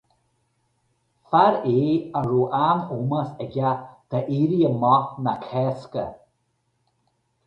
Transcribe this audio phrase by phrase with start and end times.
[1.29, 1.81] Fear é
[2.19, 3.69] a raibh an-ómós aige
[4.09, 6.05] d'Éirí Amach na Cásca.